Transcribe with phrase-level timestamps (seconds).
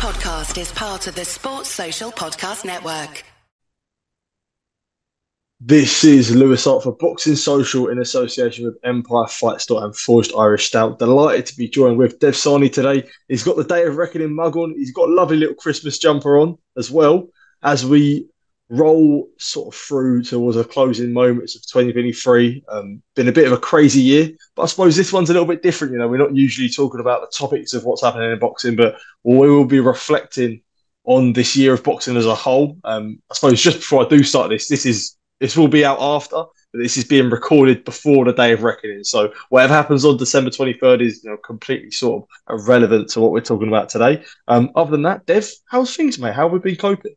[0.00, 3.22] podcast is part of the Sports Social Podcast Network.
[5.60, 10.32] This is Louis Hart for Boxing Social in association with Empire Fight Store and Forged
[10.34, 10.98] Irish Stout.
[10.98, 13.06] Delighted to be joined with Dev Sahni today.
[13.28, 14.72] He's got the Day of Reckoning mug on.
[14.74, 17.28] He's got a lovely little Christmas jumper on as well
[17.62, 18.26] as we
[18.70, 22.64] roll sort of through towards the closing moments of 2023.
[22.68, 25.48] Um, been a bit of a crazy year, but I suppose this one's a little
[25.48, 25.92] bit different.
[25.92, 28.96] You know, we're not usually talking about the topics of what's happening in boxing, but
[29.24, 30.62] we will be reflecting
[31.04, 32.78] on this year of boxing as a whole.
[32.84, 36.00] Um, I suppose just before I do start this, this is this will be out
[36.00, 39.02] after, but this is being recorded before the day of reckoning.
[39.02, 43.32] So whatever happens on December 23rd is you know completely sort of irrelevant to what
[43.32, 44.22] we're talking about today.
[44.46, 46.34] Um, other than that, Dev, how's things, mate?
[46.34, 47.14] How have we been coping?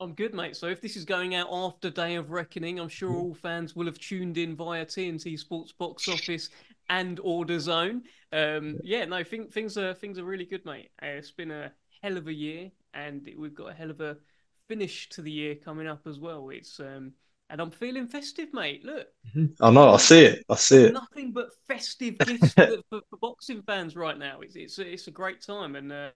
[0.00, 0.56] I'm good, mate.
[0.56, 3.86] So if this is going out after Day of Reckoning, I'm sure all fans will
[3.86, 6.50] have tuned in via TNT Sports Box Office
[6.88, 8.02] and or DAZN.
[8.32, 10.90] Um, yeah, no, think, things are things are really good, mate.
[11.02, 14.16] Uh, it's been a hell of a year, and we've got a hell of a
[14.68, 16.48] finish to the year coming up as well.
[16.50, 17.12] It's um,
[17.50, 18.84] and I'm feeling festive, mate.
[18.84, 19.64] Look, mm-hmm.
[19.64, 20.92] I know, I see it, I see it.
[20.92, 24.40] Nothing but festive gifts for, for, for, boxing fans right now.
[24.42, 26.10] It's it's it's a great time, and uh,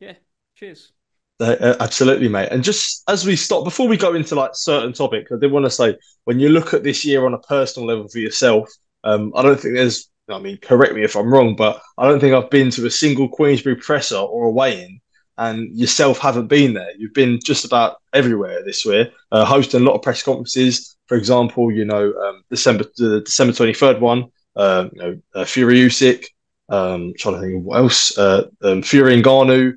[0.00, 0.14] yeah,
[0.56, 0.92] cheers.
[1.40, 2.48] Uh, absolutely, mate.
[2.50, 5.66] And just as we stop, before we go into like certain topics, I did want
[5.66, 8.70] to say when you look at this year on a personal level for yourself,
[9.02, 10.08] um, I don't think there's.
[10.30, 12.90] I mean, correct me if I'm wrong, but I don't think I've been to a
[12.90, 14.98] single Queensberry presser or a weigh-in,
[15.36, 16.88] and yourself haven't been there.
[16.96, 20.96] You've been just about everywhere this year, uh, hosting a lot of press conferences.
[21.08, 25.80] For example, you know, um, December the December 23rd one, uh, you know, uh, Fury
[25.80, 26.26] Usyk.
[26.70, 28.16] Um, trying to think of what else.
[28.16, 29.74] Uh, um, Fury Ngannou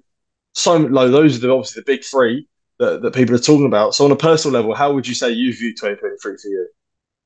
[0.58, 1.10] so low.
[1.10, 2.48] Those are the, obviously the big three
[2.80, 3.96] that, that people are talking about.
[3.96, 6.68] So on a personal level, how would you say you view 2023 for you?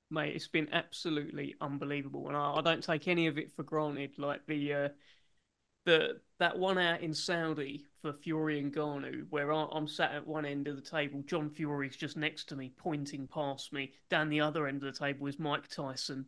[0.10, 4.12] Mate, it's been absolutely unbelievable, and I, I don't take any of it for granted.
[4.18, 4.90] Like the uh,
[5.86, 10.28] the that one out in Saudi for Fury and Ngannou, where I, am sat at
[10.28, 13.94] one end of the table, John Fury's just next to me, pointing past me.
[14.10, 16.26] Down the other end of the table is Mike Tyson,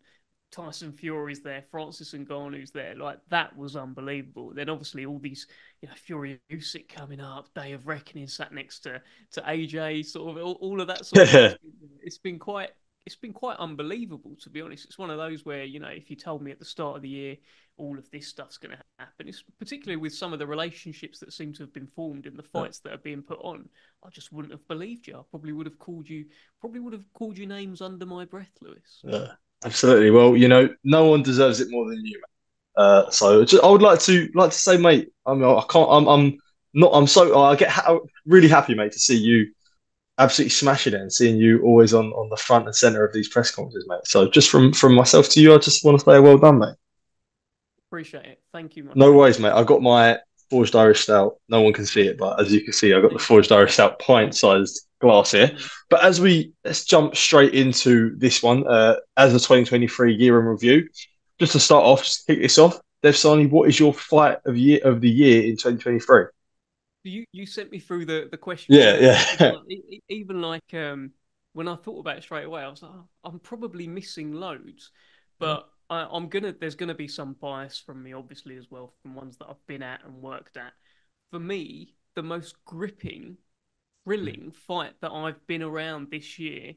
[0.51, 2.95] Tyson Fury's there, Francis Ngannou's there.
[2.95, 4.53] Like that was unbelievable.
[4.53, 5.47] Then obviously all these,
[5.83, 9.01] you know, Fury Usyk coming up, Day of Reckoning sat next to
[9.33, 11.57] to AJ, sort of all, all of that sort of.
[12.01, 12.69] it's been quite
[13.05, 14.85] it's been quite unbelievable to be honest.
[14.85, 17.01] It's one of those where you know if you told me at the start of
[17.01, 17.35] the year
[17.75, 21.33] all of this stuff's going to happen, it's particularly with some of the relationships that
[21.33, 22.91] seem to have been formed in the fights yeah.
[22.91, 23.67] that are being put on.
[24.05, 25.17] I just wouldn't have believed you.
[25.17, 26.25] I probably would have called you,
[26.61, 29.01] probably would have called you names under my breath, Louis.
[29.03, 29.31] Yeah.
[29.65, 30.11] Absolutely.
[30.11, 32.32] Well, you know, no one deserves it more than you, mate.
[32.75, 35.09] Uh, so just, I would like to like to say, mate.
[35.25, 35.89] I mean, I can't.
[35.89, 36.07] I'm.
[36.07, 36.39] I'm
[36.73, 36.91] not.
[36.93, 37.41] I'm so.
[37.41, 39.51] I get ha- really happy, mate, to see you
[40.17, 43.27] absolutely smashing it and seeing you always on, on the front and center of these
[43.27, 44.05] press conferences, mate.
[44.05, 46.75] So just from from myself to you, I just want to say well done, mate.
[47.89, 48.41] Appreciate it.
[48.51, 48.89] Thank you.
[48.95, 49.51] No worries, mate.
[49.51, 50.19] I've got my
[50.49, 51.37] forged Irish stout.
[51.49, 53.73] No one can see it, but as you can see, I've got the forged Irish
[53.73, 55.47] stout pint-sized glass here.
[55.47, 55.71] Mm.
[55.89, 60.45] But as we let's jump straight into this one uh, as a 2023 year in
[60.45, 60.87] review.
[61.39, 64.57] Just to start off, just kick this off, Dev Sahni, what is your fight of
[64.57, 66.25] year of the year in 2023?
[67.03, 68.75] You you sent me through the the question.
[68.75, 69.51] Yeah, yeah.
[70.09, 71.11] Even like um,
[71.51, 74.91] when I thought about it straight away, I was like, oh, I'm probably missing loads,
[75.39, 75.67] but.
[75.89, 76.55] I, I'm gonna.
[76.57, 79.83] There's gonna be some bias from me, obviously, as well, from ones that I've been
[79.83, 80.71] at and worked at.
[81.29, 83.35] For me, the most gripping
[84.03, 86.73] thrilling fight that I've been around this year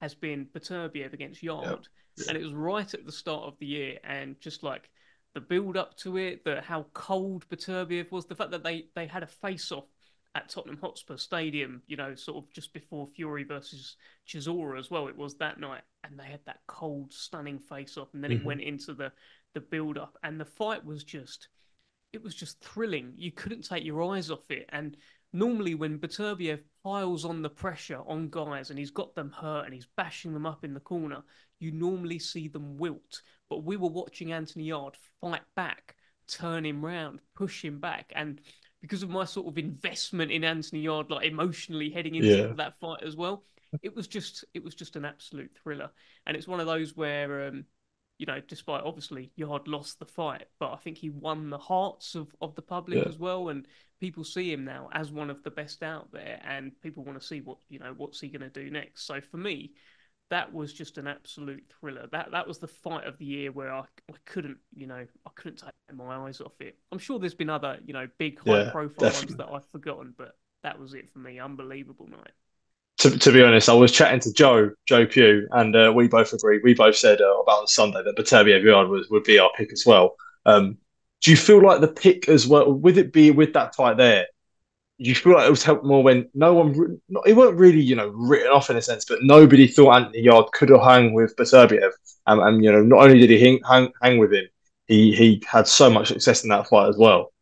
[0.00, 1.88] has been Beterbiev against Yarde.
[2.16, 2.28] Yep.
[2.28, 4.90] And it was right at the start of the year, and just like
[5.34, 9.06] the build up to it, the how cold Beterbiev was, the fact that they they
[9.06, 9.84] had a face off
[10.34, 15.08] at Tottenham Hotspur Stadium, you know, sort of just before Fury versus Chisora as well.
[15.08, 18.40] It was that night, and they had that cold, stunning face off, and then mm-hmm.
[18.40, 19.12] it went into the
[19.54, 21.48] the build up, and the fight was just,
[22.12, 23.14] it was just thrilling.
[23.16, 24.96] You couldn't take your eyes off it, and
[25.32, 29.74] normally when Beterbiev piles on the pressure on guys and he's got them hurt and
[29.74, 31.22] he's bashing them up in the corner,
[31.58, 33.22] you normally see them wilt.
[33.50, 35.96] But we were watching Anthony Yarde fight back,
[36.26, 38.40] turn him round, push him back, and
[38.80, 42.52] because of my sort of investment in Anthony Yarde, like emotionally heading into yeah.
[42.56, 43.42] that fight as well,
[43.82, 45.90] it was just it was just an absolute thriller.
[46.26, 47.64] And it's one of those where um,
[48.18, 52.16] you know, despite obviously Yarde lost the fight, but I think he won the hearts
[52.16, 53.08] of, of the public yeah.
[53.08, 53.48] as well.
[53.48, 53.66] And
[54.00, 57.26] people see him now as one of the best out there, and people want to
[57.26, 59.06] see what you know what's he going to do next.
[59.06, 59.72] So for me,
[60.30, 62.08] that was just an absolute thriller.
[62.10, 65.30] That that was the fight of the year where I, I couldn't you know I
[65.36, 66.76] couldn't take my eyes off it.
[66.90, 69.36] I'm sure there's been other you know big high yeah, profile definitely.
[69.36, 71.38] ones that I've forgotten, but that was it for me.
[71.38, 72.32] Unbelievable night
[72.98, 76.32] to, to be honest, I was chatting to Joe, Joe Pugh, and uh, we both
[76.32, 76.62] agreed.
[76.64, 79.84] We both said uh, about Sunday that Beterbiev Yarde was would be our pick as
[79.86, 80.16] well.
[80.46, 80.78] Um,
[81.22, 84.26] do you feel like the pick as well, with it be with that fight there,
[84.98, 87.94] you feel like it was helped more when no one, not, it weren't really, you
[87.94, 91.36] know, written off in a sense, but nobody thought Anthony Yarde could have hung with
[91.36, 91.90] Beterbiev.
[92.26, 94.46] Um, and, you know, not only did he hang, hang, hang with him,
[94.86, 97.32] he, he had so much success in that fight as well.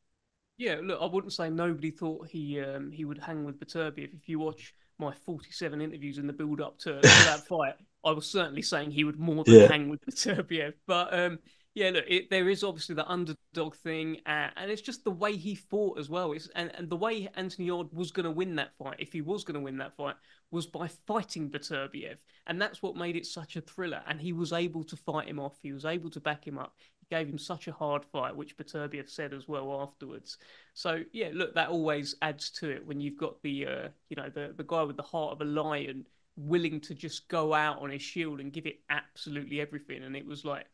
[0.58, 4.14] Yeah, look, I wouldn't say nobody thought he um, he would hang with Beterbiev.
[4.14, 8.12] If you watch my 47 interviews in the build up to, to that fight, I
[8.12, 9.68] was certainly saying he would more than yeah.
[9.68, 10.74] hang with Beterbiev.
[10.86, 11.38] But um,
[11.74, 15.36] yeah, look, it, there is obviously the underdog thing, uh, and it's just the way
[15.36, 16.32] he fought as well.
[16.32, 19.20] It's, and, and the way Anthony Yarde was going to win that fight, if he
[19.20, 20.14] was going to win that fight,
[20.50, 22.16] was by fighting Beterbiev.
[22.46, 24.00] And that's what made it such a thriller.
[24.06, 26.74] And he was able to fight him off, he was able to back him up.
[27.10, 30.38] Gave him such a hard fight, which Beterbiev said as well afterwards.
[30.74, 34.28] So, yeah, look, that always adds to it when you've got the, uh, you know,
[34.28, 36.04] the, the guy with the heart of a lion
[36.36, 40.02] willing to just go out on his shield and give it absolutely everything.
[40.02, 40.66] And it was like,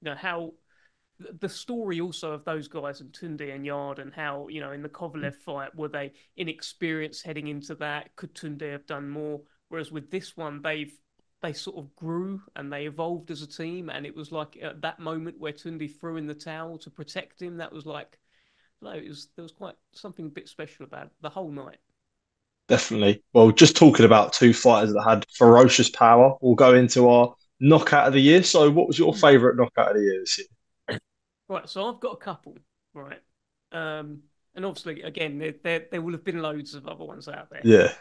[0.00, 0.52] you know how
[1.40, 4.82] the story also of those guys and Tunde and Yarde and how you know in
[4.82, 8.14] the Kovalev fight were they inexperienced heading into that?
[8.16, 9.40] Could Tunde have done more?
[9.68, 10.92] Whereas with this one, they've
[11.44, 14.80] they sort of grew and they evolved as a team, and it was like at
[14.80, 17.58] that moment where Tunde threw in the towel to protect him.
[17.58, 18.18] That was like,
[18.80, 21.76] no, it was there was quite something a bit special about it, the whole night.
[22.66, 23.22] Definitely.
[23.34, 28.08] Well, just talking about two fighters that had ferocious power, we'll go into our knockout
[28.08, 28.42] of the year.
[28.42, 30.98] So, what was your favourite knockout of the year this year?
[31.46, 31.68] Right.
[31.68, 32.56] So, I've got a couple.
[32.94, 33.20] Right.
[33.70, 34.22] Um,
[34.54, 37.60] and obviously, again, there, there, there will have been loads of other ones out there.
[37.64, 37.92] Yeah.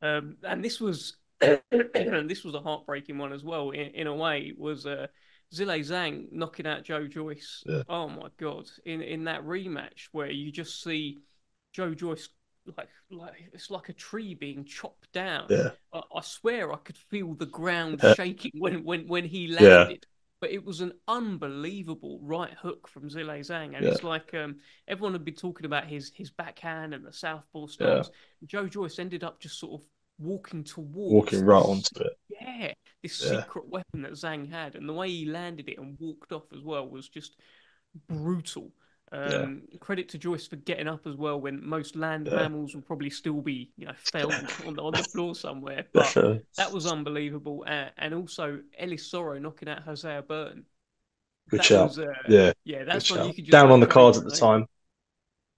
[0.00, 3.70] Um, and this was this was a heartbreaking one as well.
[3.70, 5.06] In, in a way, was uh,
[5.54, 7.62] Zhilei Zhang knocking out Joe Joyce.
[7.66, 7.82] Yeah.
[7.88, 8.68] Oh my god!
[8.84, 11.18] In in that rematch where you just see
[11.72, 12.28] Joe Joyce
[12.76, 15.46] like like it's like a tree being chopped down.
[15.50, 15.70] Yeah.
[15.92, 19.90] I, I swear I could feel the ground shaking when when when he landed.
[19.90, 20.10] Yeah.
[20.38, 24.56] But it was an unbelievable right hook from Zhilei Zhang, and it's like um,
[24.86, 27.66] everyone had been talking about his his backhand and the southpaw.
[27.80, 28.02] Yeah.
[28.44, 29.88] Joe Joyce ended up just sort of
[30.18, 32.18] walking towards, walking right onto it.
[32.28, 32.72] Yeah,
[33.02, 33.42] this yeah.
[33.42, 36.62] secret weapon that Zhang had, and the way he landed it and walked off as
[36.62, 37.36] well was just
[38.08, 38.70] brutal.
[39.12, 39.78] Um, yeah.
[39.78, 42.36] Credit to Joyce for getting up as well when most land yeah.
[42.36, 45.84] mammals will probably still be, you know, felled on, the, on the floor somewhere.
[45.92, 46.12] But
[46.56, 47.64] that was unbelievable.
[47.66, 50.64] Uh, and also Ellis Zorro knocking out Hosea Burton.
[51.48, 51.88] Good that shout.
[51.88, 52.52] Was, uh, yeah.
[52.64, 54.66] Yeah, that's one you could Down on the cards at the time.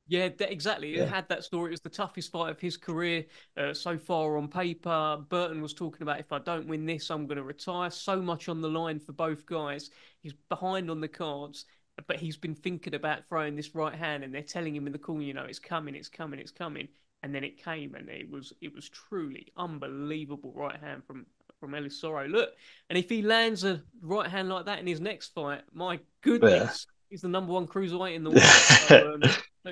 [0.09, 0.97] Yeah, exactly.
[0.97, 1.03] Yeah.
[1.03, 1.69] It had that story.
[1.69, 3.27] It was the toughest fight of his career
[3.57, 5.19] uh, so far on paper.
[5.29, 7.91] Burton was talking about if I don't win this, I'm going to retire.
[7.91, 9.91] So much on the line for both guys.
[10.21, 11.67] He's behind on the cards
[12.07, 14.99] but he's been thinking about throwing this right hand, and they're telling him in the
[14.99, 16.89] corner, you know, it's coming, it's coming, it's coming,
[17.23, 21.27] and then it came, and it was it was truly unbelievable right hand from
[21.59, 22.31] from Ellis Zorro.
[22.31, 22.51] Look,
[22.89, 26.53] and if he lands a right hand like that in his next fight, my goodness,
[26.89, 26.95] yeah.
[27.11, 28.43] he's the number one cruiserweight in the world.
[28.89, 29.23] so, um,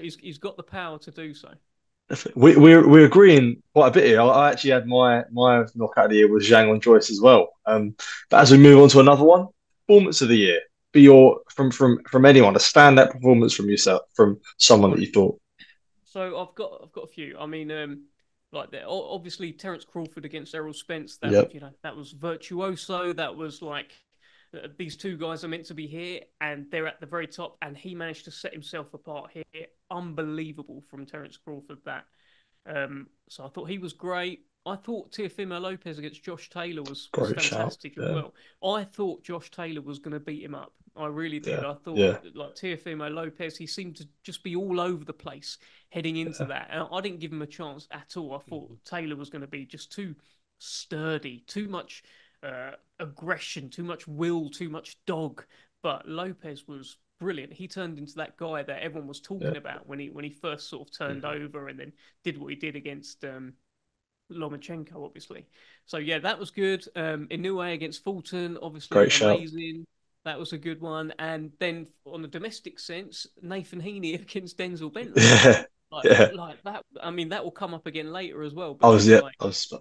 [0.01, 1.51] he's he's got the power to do so.
[2.37, 4.21] We, we're we're agreeing quite a bit here.
[4.21, 7.49] I actually had my my knockout of the year was Zhang on Joyce as well.
[7.67, 7.97] Um,
[8.31, 9.49] but as we move on to another one,
[9.87, 10.61] performance of the year
[10.97, 15.13] be your from from from anyone a standout performance from yourself from someone that you
[15.13, 15.39] thought?
[16.05, 17.37] So I've got I've got a few.
[17.39, 18.05] I mean, um,
[18.51, 18.87] like that.
[18.87, 21.19] Obviously, Terence Crawford against Errol Spence.
[21.19, 21.55] That yep.
[21.55, 23.13] you know that was virtuoso.
[23.13, 23.93] That was like
[24.55, 27.59] uh, these two guys are meant to be here, and they're at the very top.
[27.63, 29.67] And he managed to set himself apart here.
[29.91, 31.79] Unbelievable from Terence Crawford.
[31.85, 32.05] That.
[32.67, 34.41] Um, so I thought he was great.
[34.67, 38.35] I thought Teofimo Lopez against Josh Taylor was, was fantastic as well.
[38.65, 40.73] I thought Josh Taylor was going to beat him up.
[40.97, 41.63] I really did.
[41.63, 41.71] Yeah.
[41.71, 42.19] I thought yeah.
[42.35, 45.59] like Teofimo Lopez, he seemed to just be all over the place
[45.91, 46.69] heading into that.
[46.73, 48.35] And I didn't give him a chance at all.
[48.35, 50.17] I thought Taylor was going to be just too
[50.59, 52.03] sturdy, too much
[52.43, 55.45] uh, aggression, too much will, too much dog.
[55.81, 57.53] But Lopez was brilliant.
[57.53, 60.69] He turned into that guy that everyone was talking about when he when he first
[60.69, 61.45] sort of turned mm-hmm.
[61.45, 61.93] over and then
[62.25, 63.55] did what he did against um,
[64.31, 65.47] Lomachenko, obviously.
[65.87, 66.85] So yeah, that was good.
[66.97, 69.79] Um, Inoue against Fulton, obviously Great amazing.
[69.79, 69.87] Shout.
[70.25, 71.13] That was a good one.
[71.21, 75.23] And then on the domestic sense, Nathan Heaney against Denzel Bentley.
[75.23, 75.65] Yeah.
[75.91, 76.29] Like, yeah.
[76.35, 76.85] like that.
[77.01, 78.77] I mean, that will come up again later as well.
[78.83, 79.21] I was yeah.
[79.21, 79.73] Like, I was...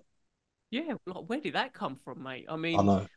[0.71, 2.47] Yeah, like where did that come from, mate?
[2.49, 3.07] I mean, I know.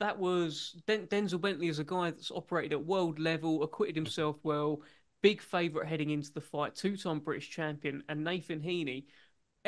[0.00, 4.36] That was Den- Denzel Bentley is a guy that's operated at world level, acquitted himself
[4.42, 4.82] well,
[5.22, 9.04] big favourite heading into the fight, two-time British champion, and Nathan Heaney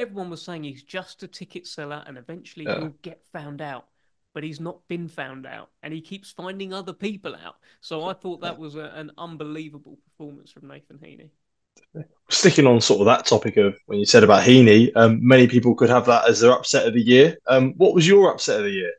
[0.00, 2.78] everyone was saying he's just a ticket seller and eventually yeah.
[2.78, 3.86] he'll get found out.
[4.32, 7.56] But he's not been found out, and he keeps finding other people out.
[7.80, 11.30] So I thought that was a, an unbelievable performance from Nathan Heaney.
[12.28, 15.74] Sticking on sort of that topic of when you said about Heaney, um, many people
[15.74, 17.38] could have that as their upset of the year.
[17.48, 18.92] Um, what was your upset of the year?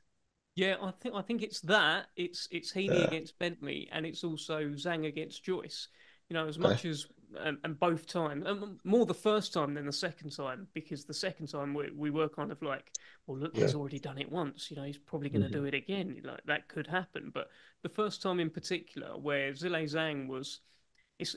[0.55, 2.07] Yeah, I think I think it's that.
[2.15, 3.05] It's it's Heaney yeah.
[3.05, 5.87] against Bentley, and it's also Zhang against Joyce
[6.29, 6.67] You know, as okay.
[6.67, 7.05] much as
[7.39, 11.13] and, and both times, and more the first time than the second time, because the
[11.13, 12.91] second time we, we were kind of like,
[13.25, 13.63] well, look, yeah.
[13.63, 14.69] he's already done it once.
[14.69, 15.61] You know, he's probably going to mm-hmm.
[15.61, 16.21] do it again.
[16.23, 17.31] Like that could happen.
[17.33, 17.47] But
[17.83, 20.59] the first time in particular, where Zhilei Zhang was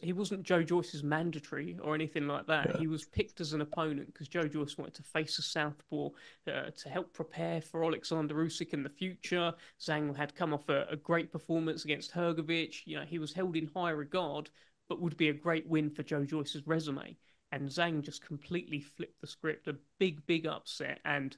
[0.02, 2.70] he wasn't Joe Joyce's mandatory or anything like that.
[2.70, 2.78] Yeah.
[2.78, 6.08] He was picked as an opponent because Joe Joyce wanted to face a southpaw
[6.48, 9.52] uh, to help prepare for Alexander Usyk in the future.
[9.80, 12.82] Zhang had come off a, a great performance against Hrgovic.
[12.84, 14.50] You know, he was held in high regard,
[14.88, 17.16] but would be a great win for Joe Joyce's resume.
[17.52, 20.98] And Zhang just completely flipped the script, a big, big upset.
[21.04, 21.36] And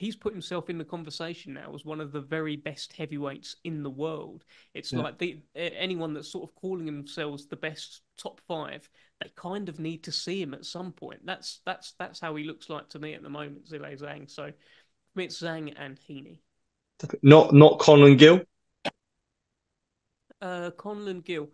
[0.00, 3.82] he's put himself in the conversation now as one of the very best heavyweights in
[3.82, 4.44] the world.
[4.72, 5.00] It's yeah.
[5.00, 8.88] like the, anyone that's sort of calling themselves the best top five,
[9.20, 11.20] they kind of need to see him at some point.
[11.26, 14.30] That's that's that's how he looks like to me at the moment, Zhilei Zhang.
[14.30, 14.50] So
[15.16, 16.38] it's Zhang and Heaney.
[17.22, 18.40] Not not Conlan Gill.
[20.40, 21.50] Uh, Conlan Gill.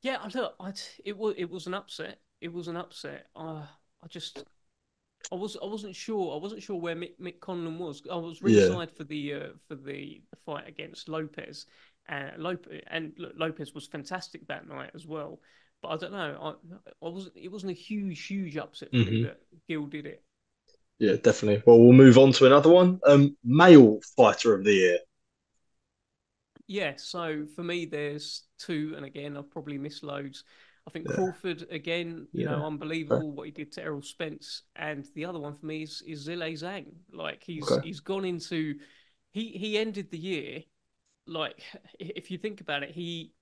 [0.00, 0.72] Yeah, look, I,
[1.04, 2.18] it was it was an upset.
[2.40, 3.26] It was an upset.
[3.36, 3.66] Uh,
[4.02, 4.42] I just
[5.30, 6.34] I was I wasn't sure.
[6.34, 8.02] I wasn't sure where Mick, Mick Conlan was.
[8.10, 8.96] I was ringside yeah.
[8.96, 11.66] for the uh, for the, fight against Lopez,
[12.08, 15.40] uh, Lopez and Lopez was fantastic that night as well.
[15.82, 16.56] But I don't know.
[17.02, 17.36] I, I wasn't.
[17.36, 19.10] It wasn't a huge huge upset for mm-hmm.
[19.10, 20.22] me that Gill did it.
[20.98, 21.62] Yeah, definitely.
[21.64, 22.98] Well, we'll move on to another one.
[23.06, 24.98] Um, male fighter of the year.
[26.66, 26.94] Yeah.
[26.96, 30.42] So for me, there's two, and again, I've probably missed loads.
[30.88, 31.08] I think.
[31.08, 32.56] Crawford again, you yeah.
[32.56, 36.02] know, unbelievable what he did to Errol Spence, and the other one for me is
[36.06, 36.86] is Zhilei Zhang.
[37.12, 37.86] Like he's okay.
[37.86, 38.74] he's gone into
[39.30, 40.62] he he ended the year
[41.28, 41.62] like
[42.00, 43.32] if you think about it, he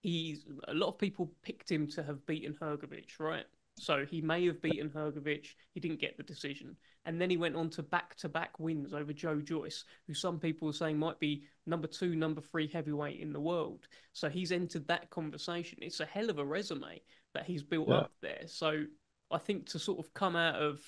[0.00, 3.46] he's a lot of people picked him to have beaten Hrgovic, right?
[3.76, 5.46] So he may have beaten Hrgovic.
[5.72, 6.76] He didn't get the decision.
[7.06, 10.38] And then he went on to back to back wins over Joe Joyce, who some
[10.38, 13.88] people are saying might be number two, number three heavyweight in the world.
[14.12, 15.78] So he's entered that conversation.
[15.82, 17.00] It's a hell of a resume
[17.34, 17.94] that he's built yeah.
[17.96, 18.44] up there.
[18.46, 18.84] So
[19.30, 20.80] I think to sort of come out of,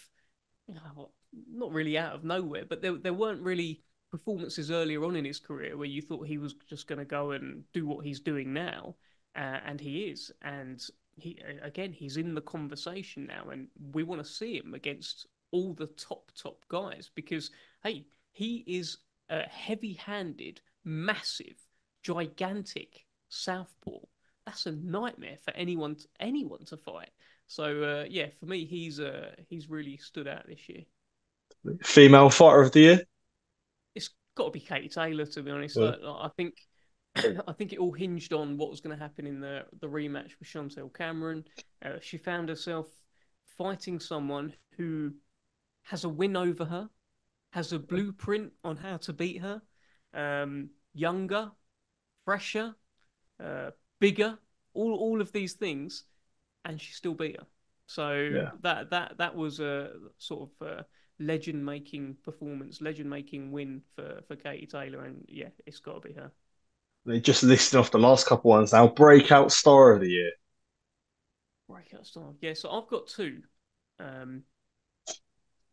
[0.68, 1.10] you know,
[1.50, 5.40] not really out of nowhere, but there, there weren't really performances earlier on in his
[5.40, 8.52] career where you thought he was just going to go and do what he's doing
[8.52, 8.94] now.
[9.34, 10.30] Uh, and he is.
[10.40, 10.82] And
[11.16, 15.74] he again, he's in the conversation now, and we want to see him against all
[15.74, 17.50] the top top guys because
[17.82, 21.56] hey, he is a heavy-handed, massive,
[22.02, 23.98] gigantic southpaw.
[24.44, 27.10] That's a nightmare for anyone to, anyone to fight.
[27.48, 30.82] So uh, yeah, for me, he's uh, he's really stood out this year.
[31.82, 33.00] Female fighter of the year.
[33.94, 35.76] It's got to be Katie Taylor, to be honest.
[35.76, 35.94] Yeah.
[36.04, 36.54] I, I think
[37.16, 40.32] I think it all hinged on what was going to happen in the the rematch
[40.38, 41.44] with Chantelle Cameron.
[41.84, 42.86] Uh, she found herself
[43.44, 45.12] fighting someone who
[45.84, 46.90] has a win over her,
[47.52, 49.62] has a blueprint on how to beat her,
[50.14, 51.50] um, younger,
[52.24, 52.74] fresher,
[53.42, 53.70] uh,
[54.00, 54.38] bigger,
[54.74, 56.04] all all of these things,
[56.64, 57.46] and she still beat her.
[57.86, 58.50] So yeah.
[58.62, 60.82] that that that was a sort of uh,
[61.18, 66.08] legend making performance, legend making win for for Katie Taylor, and yeah, it's got to
[66.08, 66.30] be her.
[67.06, 68.88] They just listed off the last couple ones now.
[68.88, 70.32] Breakout star of the year.
[71.68, 72.32] Breakout star.
[72.40, 73.42] Yeah, so I've got two.
[74.00, 74.42] Um,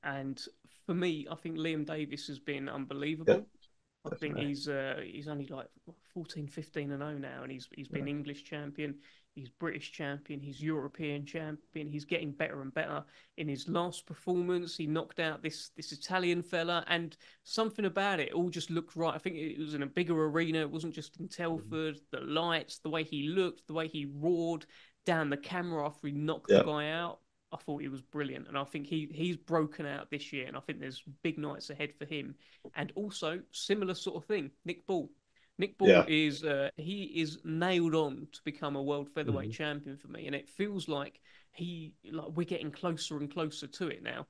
[0.04, 0.40] and
[0.86, 3.34] for me, I think Liam Davies has been unbelievable.
[3.34, 5.68] Yep, I think he's uh, he's only like
[6.14, 8.14] 14, 15 and 0 now, and he's he's been yeah.
[8.14, 8.96] English champion.
[9.36, 10.40] He's British champion.
[10.40, 11.90] He's European champion.
[11.90, 13.04] He's getting better and better.
[13.38, 18.32] In his last performance, he knocked out this this Italian fella, and something about it
[18.34, 19.16] all just looked right.
[19.16, 20.60] I think it was in a bigger arena.
[20.60, 21.44] It wasn't just in mm-hmm.
[21.44, 22.00] Telford.
[22.12, 24.68] The lights, the way he looked, the way he roared
[25.06, 26.60] down the camera after he knocked yeah.
[26.60, 27.20] the guy out.
[27.52, 30.56] I thought he was brilliant, and I think he he's broken out this year, and
[30.56, 32.36] I think there's big nights ahead for him.
[32.76, 35.10] And also similar sort of thing, Nick Ball.
[35.58, 36.06] Nick Ball yeah.
[36.08, 39.64] is uh, he is nailed on to become a world featherweight mm-hmm.
[39.64, 41.20] champion for me, and it feels like
[41.52, 44.26] he like we're getting closer and closer to it now.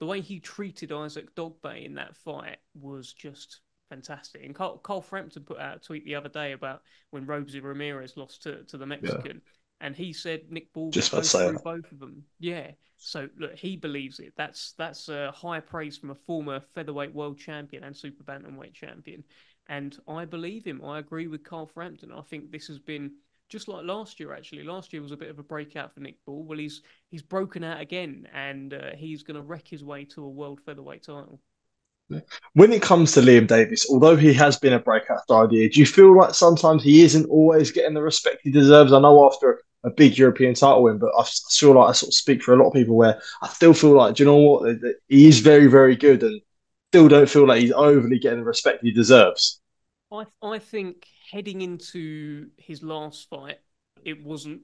[0.00, 4.44] The way he treated Isaac Dogboe in that fight was just fantastic.
[4.44, 8.16] And Carl, Carl Frampton put out a tweet the other day about when Robeisy Ramirez
[8.16, 9.42] lost to, to the Mexican.
[9.44, 9.52] Yeah.
[9.80, 12.24] And he said Nick Ball just go through both of them.
[12.38, 12.72] Yeah.
[12.96, 14.32] So look, he believes it.
[14.36, 19.22] That's that's a high praise from a former featherweight world champion and super bantamweight champion.
[19.68, 20.82] And I believe him.
[20.84, 22.10] I agree with Carl Frampton.
[22.12, 23.12] I think this has been
[23.48, 24.32] just like last year.
[24.32, 26.42] Actually, last year was a bit of a breakout for Nick Ball.
[26.44, 30.24] Well, he's he's broken out again, and uh, he's going to wreck his way to
[30.24, 31.40] a world featherweight title.
[32.54, 35.78] When it comes to Liam Davies, although he has been a breakout star idea, do
[35.80, 38.92] you feel like sometimes he isn't always getting the respect he deserves?
[38.94, 42.14] I know after a big European title win, but I feel like I sort of
[42.14, 44.78] speak for a lot of people where I still feel like, do you know what?
[45.08, 46.40] He is very, very good and
[46.90, 49.60] still don't feel like he's overly getting the respect he deserves.
[50.12, 53.58] I I think heading into his last fight,
[54.04, 54.62] it wasn't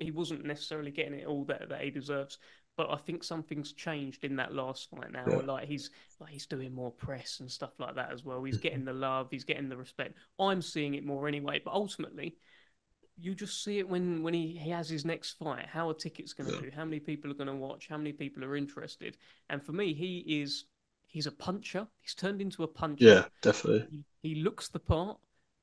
[0.00, 2.38] he wasn't necessarily getting it all that, that he deserves.
[2.76, 5.24] But I think something's changed in that last fight now.
[5.28, 5.36] Yeah.
[5.38, 8.42] Like he's like he's doing more press and stuff like that as well.
[8.42, 10.14] He's getting the love, he's getting the respect.
[10.38, 11.60] I'm seeing it more anyway.
[11.64, 12.36] But ultimately,
[13.18, 15.66] you just see it when when he, he has his next fight.
[15.66, 16.62] How are tickets going to yeah.
[16.62, 16.70] do?
[16.74, 17.86] How many people are going to watch?
[17.88, 19.16] How many people are interested?
[19.50, 20.64] And for me, he is
[21.10, 21.86] he's a puncher.
[22.00, 23.04] He's turned into a puncher.
[23.04, 23.86] Yeah, definitely.
[23.90, 25.18] He, he looks the part.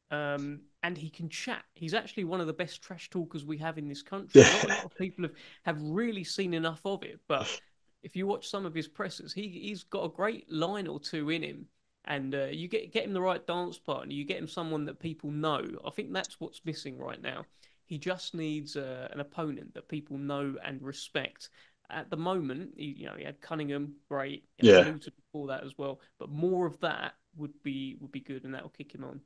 [0.09, 1.63] Um, and he can chat.
[1.73, 4.41] He's actually one of the best trash talkers we have in this country.
[4.41, 4.53] Yeah.
[4.53, 7.59] Not a lot of people have, have really seen enough of it, but
[8.03, 11.29] if you watch some of his presses, he he's got a great line or two
[11.29, 11.65] in him,
[12.05, 14.99] and uh, you get get him the right dance partner, you get him someone that
[14.99, 15.65] people know.
[15.85, 17.45] I think that's what's missing right now.
[17.85, 21.49] He just needs uh, an opponent that people know and respect.
[21.89, 26.01] At the moment, you know, he had Cunningham, great, yeah, before that as well.
[26.19, 29.21] But more of that would be would be good, and that will kick him on.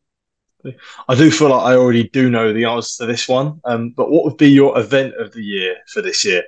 [1.08, 3.60] I do feel like I already do know the answer to this one.
[3.66, 6.44] Um, but what would be your event of the year for this year?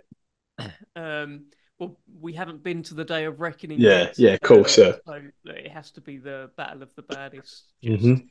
[0.95, 1.45] Um,
[1.79, 3.79] well, we haven't been to the day of reckoning.
[3.79, 4.99] Yeah, yet, yeah, of course, So
[5.45, 7.63] it has to be the battle of the baddest.
[7.83, 8.25] Mm-hmm.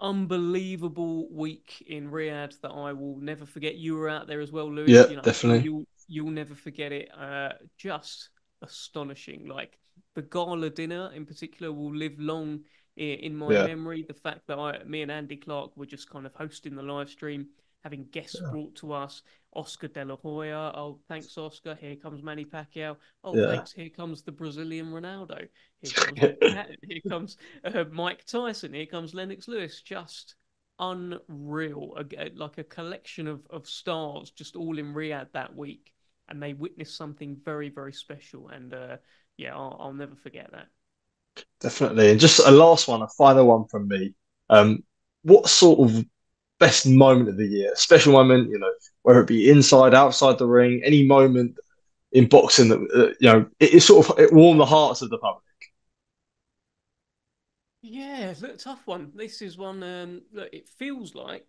[0.00, 3.76] Unbelievable week in Riyadh that I will never forget.
[3.76, 4.90] You were out there as well, Louis.
[4.90, 5.62] Yeah, you know, definitely.
[5.62, 7.08] You'll, you'll never forget it.
[7.16, 8.30] Uh, just
[8.62, 9.46] astonishing.
[9.46, 9.78] Like
[10.14, 12.60] the gala dinner in particular will live long
[12.96, 13.66] in my yeah.
[13.66, 14.04] memory.
[14.06, 17.10] The fact that I, me and Andy Clark were just kind of hosting the live
[17.10, 17.46] stream,
[17.82, 18.50] having guests yeah.
[18.50, 19.22] brought to us.
[19.56, 20.72] Oscar De La Hoya.
[20.74, 21.76] Oh, thanks, Oscar.
[21.76, 22.96] Here comes Manny Pacquiao.
[23.22, 23.54] Oh, yeah.
[23.54, 23.72] thanks.
[23.72, 25.48] Here comes the Brazilian Ronaldo.
[25.80, 25.92] Here
[26.40, 28.74] comes, here comes uh, Mike Tyson.
[28.74, 29.80] Here comes Lennox Lewis.
[29.82, 30.34] Just
[30.80, 31.96] unreal.
[31.98, 35.93] A, like a collection of, of stars just all in Riyadh that week.
[36.28, 38.48] And they witnessed something very, very special.
[38.48, 38.96] And uh,
[39.36, 40.68] yeah, I'll, I'll never forget that.
[41.60, 42.10] Definitely.
[42.10, 44.14] And just a last one, a final one from me.
[44.50, 44.84] Um,
[45.22, 46.04] what sort of
[46.60, 50.46] best moment of the year, special moment, you know, whether it be inside, outside the
[50.46, 51.58] ring, any moment
[52.12, 55.10] in boxing that, uh, you know, it, it sort of it warmed the hearts of
[55.10, 55.42] the public?
[57.82, 59.12] Yeah, look, tough one.
[59.14, 59.82] This is one.
[59.82, 61.46] Um, look, it feels like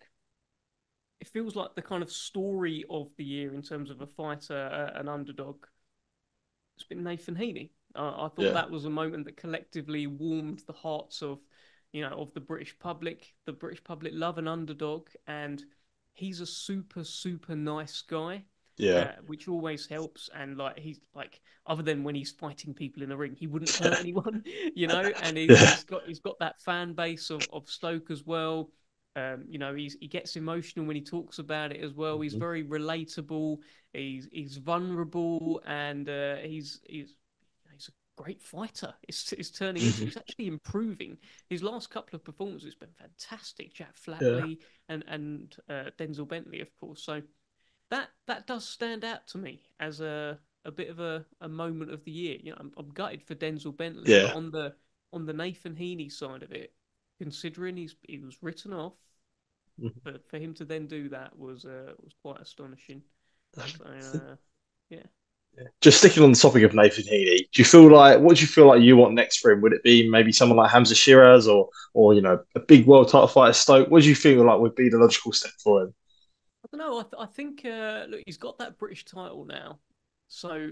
[1.22, 4.70] it feels like the kind of story of the year in terms of a fighter,
[4.72, 5.66] uh, an underdog.
[6.76, 7.70] It's been Nathan Heaney.
[7.96, 8.52] Uh, I thought yeah.
[8.52, 11.40] that was a moment that collectively warmed the hearts of,
[11.94, 13.34] you know, of the British public.
[13.46, 15.64] The British public love an underdog, and
[16.14, 18.44] he's a super, super nice guy.
[18.78, 20.30] Yeah, uh, which always helps.
[20.36, 23.74] And like he's like, other than when he's fighting people in the ring, he wouldn't
[23.74, 24.44] hurt anyone,
[24.76, 25.14] you know.
[25.24, 25.72] And he's, yeah.
[25.72, 28.70] he's got he's got that fan base of of Stoke as well.
[29.16, 32.20] Um, you know, he's he gets emotional when he talks about it as well.
[32.20, 32.40] He's mm-hmm.
[32.40, 33.60] very relatable.
[33.94, 37.16] He's he's vulnerable, and uh, he's he's
[37.88, 38.94] a great fighter.
[39.08, 41.18] It's, it's turning he's actually improving.
[41.50, 43.74] His last couple of performances have been fantastic.
[43.74, 44.66] Jack Flatley yeah.
[44.90, 47.04] and, and uh, Denzel Bentley, of course.
[47.04, 47.22] So
[47.92, 51.92] that that does stand out to me as a, a bit of a, a moment
[51.92, 52.38] of the year.
[52.42, 54.14] You know, I'm, I'm gutted for Denzel Bentley.
[54.14, 54.34] Yeah.
[54.34, 54.74] on the
[55.14, 56.74] on the Nathan Heaney side of it,
[57.20, 58.94] considering he's he was written off,
[59.80, 60.00] mm-hmm.
[60.04, 63.02] but for him to then do that was uh, was quite astonishing.
[63.56, 64.36] So, uh,
[64.90, 65.04] yeah.
[65.80, 68.48] Just sticking on the topic of Nathan Heaney, do you feel like what do you
[68.48, 69.62] feel like you want next for him?
[69.62, 73.08] Would it be maybe someone like Hamza Sheeraz or or you know a big world
[73.08, 73.90] title fighter Stoke?
[73.90, 75.94] What do you feel like would be the logical step for him?
[76.66, 77.00] I don't know.
[77.00, 79.80] I, th- I think uh, look, he's got that British title now,
[80.28, 80.72] so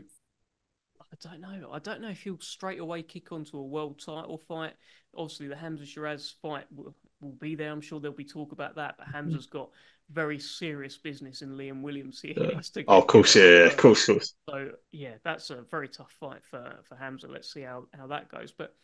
[1.14, 1.70] I don't know.
[1.72, 4.74] I don't know if he'll straight away kick onto a world title fight.
[5.16, 7.72] Obviously, the Hamza Sheeraz fight will, will be there.
[7.72, 8.96] I'm sure there'll be talk about that.
[8.98, 9.70] But Hamza's got
[10.10, 12.34] very serious business in Liam Williams here.
[12.36, 12.84] Yeah.
[12.88, 14.34] Oh, of course, yeah, yeah, of course, of course.
[14.50, 17.28] So yeah, that's a very tough fight for for Hamza.
[17.28, 18.52] Let's see how how that goes.
[18.52, 18.76] But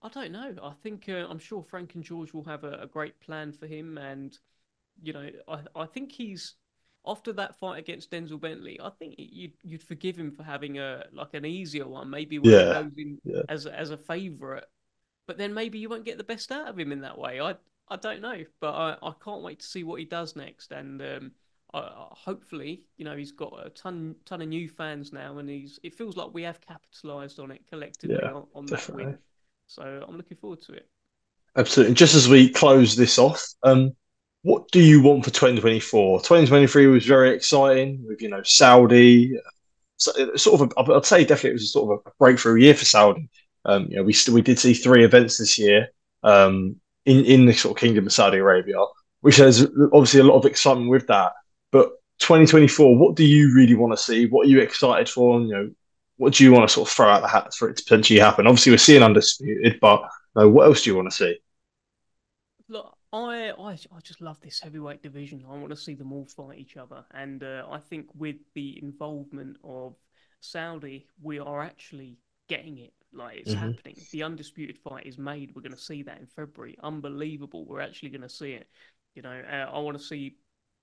[0.00, 0.54] I don't know.
[0.62, 3.66] I think uh, I'm sure Frank and George will have a, a, great plan for
[3.66, 4.36] him, and
[5.02, 6.54] you know, I I think he's
[7.08, 8.78] after that fight against Denzel Bentley.
[8.80, 12.52] I think you'd you'd forgive him for having a like an easier one, maybe when
[12.52, 12.66] yeah.
[12.66, 13.42] he goes in yeah.
[13.48, 14.64] as as a favourite.
[15.26, 17.40] But then maybe you won't get the best out of him in that way.
[17.40, 17.56] I
[17.88, 20.72] I don't know, but I, I can't wait to see what he does next.
[20.72, 21.32] And um,
[21.74, 25.78] I, hopefully, you know, he's got a ton ton of new fans now, and he's
[25.82, 29.18] it feels like we have capitalised on it collectively yeah, on, on that win.
[29.66, 30.88] So I'm looking forward to it.
[31.56, 31.94] Absolutely.
[31.94, 33.94] Just as we close this off, um,
[34.42, 36.20] what do you want for 2024?
[36.20, 39.38] 2023 was very exciting with you know Saudi.
[39.96, 43.28] So sort of, I'd say definitely it was sort of a breakthrough year for Saudi.
[43.64, 45.88] Um, you know, we we did see three events this year.
[46.22, 48.76] Um, in, in the sort of kingdom of Saudi Arabia,
[49.22, 51.32] which has obviously a lot of excitement with that.
[51.72, 54.26] But 2024, what do you really want to see?
[54.26, 55.38] What are you excited for?
[55.38, 55.70] And, you know,
[56.18, 58.20] what do you want to sort of throw out the hat for it to potentially
[58.20, 58.46] happen?
[58.46, 60.02] Obviously, we're seeing undisputed, but
[60.36, 61.38] you know, what else do you want to see?
[63.12, 65.44] I, I I just love this heavyweight division.
[65.48, 68.78] I want to see them all fight each other, and uh, I think with the
[68.82, 69.94] involvement of
[70.40, 72.18] Saudi, we are actually
[72.48, 72.92] getting it.
[73.12, 73.70] Like it's mm-hmm.
[73.72, 73.96] happening.
[74.12, 75.52] The undisputed fight is made.
[75.54, 76.76] We're going to see that in February.
[76.82, 77.64] Unbelievable.
[77.64, 78.68] We're actually going to see it.
[79.14, 80.36] You know, uh, I want to see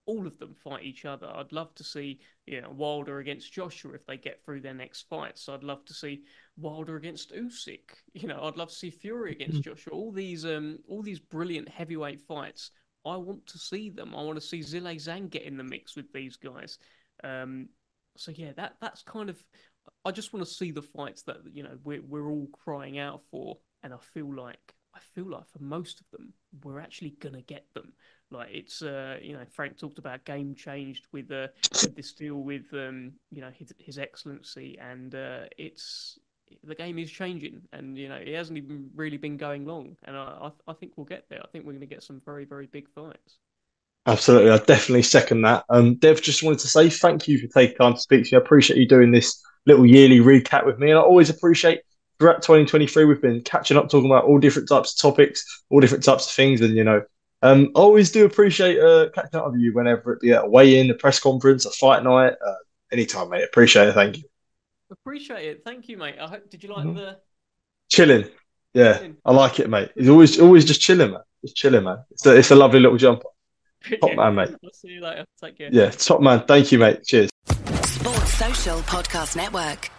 [0.06, 1.28] all of them fight each other.
[1.28, 5.08] I'd love to see you know, Wilder against Joshua if they get through their next
[5.10, 5.50] fights.
[5.50, 6.24] I'd love to see
[6.58, 7.80] Wilder against Usyk.
[8.14, 9.70] You know, I'd love to see Fury against mm-hmm.
[9.70, 9.94] Joshua.
[9.94, 12.72] All these um all these brilliant heavyweight fights.
[13.06, 14.16] I want to see them.
[14.16, 16.80] I want to see Zhilei Zhang get in the mix with these guys.
[17.24, 17.70] Um,
[18.18, 19.42] so yeah, that that's kind of.
[20.04, 23.22] I just want to see the fights that you know we're we're all crying out
[23.30, 27.42] for, and I feel like I feel like for most of them we're actually gonna
[27.42, 27.94] get them.
[28.32, 31.48] Like it's uh you know Frank talked about game changed with uh
[31.84, 36.20] with this deal with um you know his his excellency and uh it's
[36.64, 40.16] the game is changing and you know it hasn't even really been going long and
[40.18, 41.42] I I, I think we'll get there.
[41.44, 43.38] I think we're going to get some very very big fights.
[44.08, 45.66] Absolutely, I definitely second that.
[45.70, 48.40] Um, Dev, just wanted to say thank you for taking time to speak to me.
[48.40, 51.82] I appreciate you doing this little yearly recap with me, and I always appreciate
[52.20, 56.04] throughout 2023 we've been catching up, talking about all different types of topics, all different
[56.04, 57.02] types of things, and you know
[57.46, 60.50] um, I always do appreciate uh, catching up with you whenever it be at a
[60.50, 62.56] weigh-in, a press conference, a fight night, uh,
[62.92, 63.44] anytime, mate.
[63.44, 63.94] Appreciate it.
[63.94, 64.24] Thank you.
[64.92, 65.62] Appreciate it.
[65.64, 66.16] Thank you, mate.
[66.20, 66.50] I hope.
[66.50, 66.98] Did you like mm-hmm.
[66.98, 67.18] the
[67.90, 68.26] chilling?
[68.74, 69.18] Yeah, chilling.
[69.26, 69.92] I like it, mate.
[69.96, 71.22] It's always always just chilling, man.
[71.44, 72.04] Just chilling, man.
[72.12, 73.30] It's a, it's a lovely little jumper.
[74.02, 74.50] Top man, mate.
[74.64, 75.26] I'll see you later.
[75.42, 75.70] Take care.
[75.72, 76.44] Yeah, top man.
[76.48, 77.04] Thank you, mate.
[77.06, 77.30] Cheers.
[77.84, 79.92] Sports Social Podcast Network.